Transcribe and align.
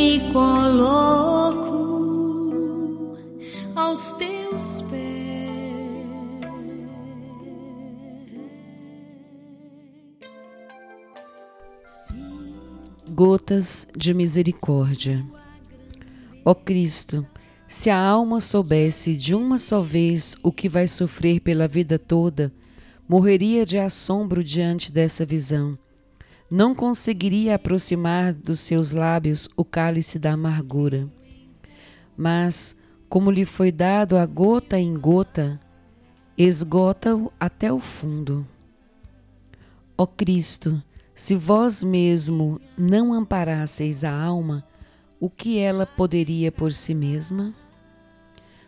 me 0.00 0.32
coloco 0.32 1.76
aos 3.76 4.12
teus 4.14 4.80
pés. 4.88 5.20
Gotas 13.10 13.88
de 13.94 14.14
misericórdia. 14.14 15.22
Ó 16.46 16.54
Cristo, 16.54 17.26
se 17.68 17.90
a 17.90 17.98
alma 17.98 18.40
soubesse 18.40 19.14
de 19.14 19.34
uma 19.34 19.58
só 19.58 19.82
vez 19.82 20.34
o 20.42 20.50
que 20.50 20.66
vai 20.66 20.86
sofrer 20.86 21.40
pela 21.40 21.68
vida 21.68 21.98
toda, 21.98 22.50
morreria 23.06 23.66
de 23.66 23.76
assombro 23.76 24.42
diante 24.42 24.90
dessa 24.90 25.26
visão. 25.26 25.78
Não 26.50 26.74
conseguiria 26.74 27.54
aproximar 27.54 28.34
dos 28.34 28.58
seus 28.58 28.92
lábios 28.92 29.48
o 29.56 29.64
cálice 29.64 30.18
da 30.18 30.32
amargura. 30.32 31.08
Mas, 32.16 32.76
como 33.08 33.30
lhe 33.30 33.44
foi 33.44 33.70
dado 33.70 34.16
a 34.16 34.26
gota 34.26 34.76
em 34.76 34.94
gota, 34.94 35.60
esgota-o 36.36 37.32
até 37.38 37.72
o 37.72 37.78
fundo. 37.78 38.44
Ó 39.96 40.06
Cristo, 40.06 40.82
se 41.14 41.36
vós 41.36 41.84
mesmo 41.84 42.60
não 42.76 43.12
amparasseis 43.12 44.02
a 44.02 44.12
alma, 44.12 44.66
o 45.20 45.30
que 45.30 45.58
ela 45.58 45.86
poderia 45.86 46.50
por 46.50 46.72
si 46.72 46.94
mesma? 46.94 47.54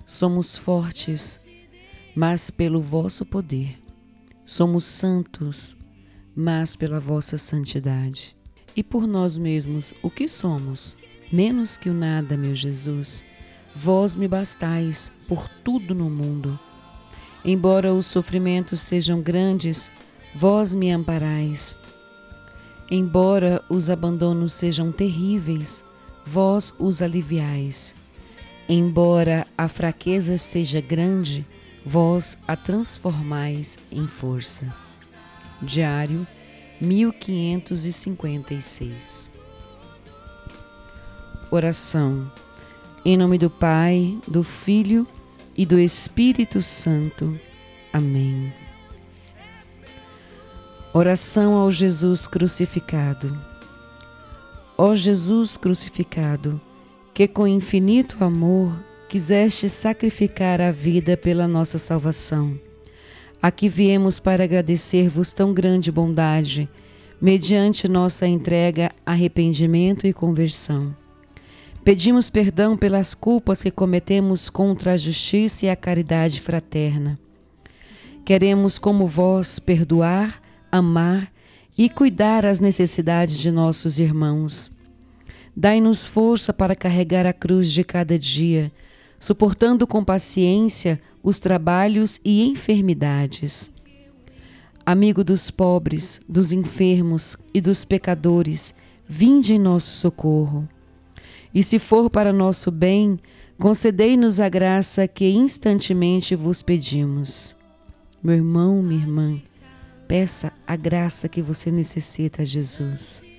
Somos 0.07 0.57
fortes, 0.57 1.49
mas 2.15 2.49
pelo 2.49 2.81
vosso 2.81 3.25
poder. 3.25 3.83
Somos 4.45 4.85
santos, 4.85 5.77
mas 6.35 6.75
pela 6.75 6.99
vossa 6.99 7.37
santidade. 7.37 8.35
E 8.75 8.83
por 8.83 9.07
nós 9.07 9.37
mesmos, 9.37 9.93
o 10.03 10.11
que 10.11 10.27
somos? 10.27 10.97
Menos 11.31 11.77
que 11.77 11.91
o 11.91 11.95
nada, 11.95 12.37
meu 12.37 12.55
Jesus. 12.55 13.25
Vós 13.75 14.15
me 14.15 14.27
bastais 14.27 15.13
por 15.29 15.49
tudo 15.49 15.95
no 15.95 16.09
mundo. 16.09 16.59
Embora 17.45 17.93
os 17.93 18.07
sofrimentos 18.07 18.81
sejam 18.81 19.21
grandes, 19.21 19.91
vós 20.35 20.75
me 20.75 20.91
amparais. 20.91 21.77
Embora 22.91 23.65
os 23.69 23.91
abandonos 23.91 24.53
sejam 24.53 24.93
terríveis, 24.93 25.85
vós 26.25 26.75
os 26.79 27.03
aliviais. 27.03 27.95
Embora 28.69 29.47
a 29.57 29.67
fraqueza 29.69 30.37
seja 30.37 30.81
grande, 30.81 31.45
vós 31.85 32.39
a 32.47 32.55
transformais 32.55 33.79
em 33.91 34.07
força. 34.07 34.82
Diário 35.63 36.27
1556 36.81 39.31
Oração 41.51 42.31
Em 43.05 43.17
nome 43.17 43.39
do 43.39 43.49
Pai, 43.49 44.19
do 44.27 44.43
Filho 44.43 45.07
e 45.57 45.65
do 45.65 45.79
Espírito 45.79 46.61
Santo. 46.61 47.39
Amém. 47.93 48.53
Oração 50.93 51.55
ao 51.55 51.71
Jesus 51.71 52.27
crucificado. 52.27 53.39
Ó 54.77 54.93
Jesus 54.95 55.57
crucificado, 55.57 56.61
que 57.15 57.29
com 57.29 57.47
infinito 57.47 58.25
amor 58.25 58.75
quiseste 59.09 59.69
sacrificar 59.69 60.61
a 60.61 60.73
vida 60.73 61.17
pela 61.17 61.47
nossa 61.47 61.79
salvação. 61.79 62.59
Aqui 63.43 63.69
viemos 63.69 64.21
para 64.21 64.45
agradecer-vos 64.45 65.33
tão 65.33 65.53
grande 65.53 65.91
bondade, 65.91 66.69
mediante 67.21 67.89
nossa 67.89 68.25
entrega, 68.25 68.93
arrependimento 69.05 70.07
e 70.07 70.13
conversão. 70.13 70.95
Pedimos 71.85 72.31
perdão 72.31 72.77
pelas 72.77 73.15
culpas 73.15 73.61
que 73.61 73.73
cometemos 73.73 74.49
contra 74.49 74.93
a 74.93 74.97
justiça 74.97 75.67
e 75.67 75.71
a 75.71 75.75
caridade 75.75 76.41
fraterna. 76.41 77.19
Queremos, 78.25 78.79
como 78.79 79.09
vós, 79.09 79.59
perdoar, 79.59 80.41
amar 80.71 81.33
e 81.77 81.89
cuidar 81.89 82.47
as 82.47 82.61
necessidades 82.61 83.37
de 83.39 83.51
nossos 83.51 83.99
irmãos. 83.99 84.71
Dai-nos 85.57 86.07
força 86.07 86.53
para 86.53 86.77
carregar 86.77 87.27
a 87.27 87.33
cruz 87.33 87.73
de 87.73 87.83
cada 87.83 88.17
dia 88.17 88.71
suportando 89.23 89.87
com 89.87 90.03
paciência 90.03 91.01
os 91.23 91.39
trabalhos 91.39 92.21
e 92.25 92.45
enfermidades. 92.49 93.71
Amigo 94.85 95.23
dos 95.23 95.51
pobres, 95.51 96.21
dos 96.29 96.53
enfermos 96.53 97.37
e 97.55 97.61
dos 97.61 97.85
pecadores, 97.85 98.75
vinde 99.09 99.55
em 99.55 99.59
nosso 99.59 99.93
socorro. 99.95 100.69
E 101.55 101.63
se 101.63 101.79
for 101.79 102.11
para 102.11 102.33
nosso 102.33 102.71
bem, 102.71 103.21
concedei-nos 103.59 104.41
a 104.41 104.49
graça 104.49 105.07
que 105.07 105.31
instantemente 105.31 106.35
vos 106.35 106.63
pedimos. 106.63 107.55
Meu 108.23 108.35
irmão, 108.35 108.83
minha 108.83 109.01
irmã, 109.01 109.39
peça 110.09 110.53
a 110.67 110.75
graça 110.75 111.29
que 111.29 111.41
você 111.41 111.71
necessita 111.71 112.43
a 112.43 112.45
Jesus. 112.45 113.32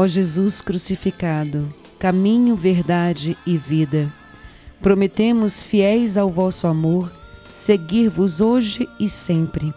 Ó 0.00 0.06
Jesus 0.06 0.60
crucificado, 0.60 1.74
caminho, 1.98 2.54
verdade 2.54 3.36
e 3.44 3.56
vida, 3.56 4.14
prometemos, 4.80 5.60
fiéis 5.60 6.16
ao 6.16 6.30
vosso 6.30 6.68
amor, 6.68 7.12
seguir-vos 7.52 8.40
hoje 8.40 8.88
e 9.00 9.08
sempre, 9.08 9.74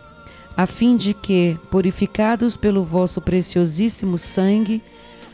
a 0.56 0.68
fim 0.68 0.96
de 0.96 1.16
que, 1.16 1.58
purificados 1.72 2.56
pelo 2.56 2.84
vosso 2.84 3.20
preciosíssimo 3.20 4.16
sangue, 4.16 4.84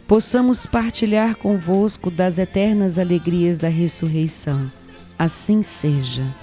possamos 0.07 0.65
partilhar 0.65 1.35
convosco 1.35 2.09
das 2.09 2.39
eternas 2.39 2.97
alegrias 2.97 3.57
da 3.57 3.67
ressurreição. 3.67 4.71
Assim 5.19 5.63
seja. 5.63 6.33